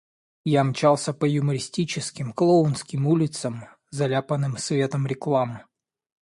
Я 0.47 0.63
мчался 0.63 1.13
по 1.13 1.27
юмористическим, 1.29 2.33
клоунским 2.33 3.05
улицам, 3.05 3.65
заляпанным 3.91 4.57
светом 4.57 5.05
реклам. 5.05 5.61